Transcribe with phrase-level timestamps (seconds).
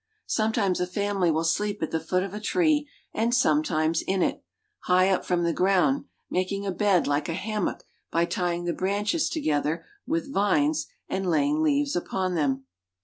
[0.25, 4.23] Sometimes a family will ^^F sleep at the foot of a tree and sometimes in
[4.23, 4.43] it,
[4.85, 8.73] high up from 1 the ground, making a bed like a hammock by tying the
[8.73, 12.65] branches together with vines and laying leaves upon them.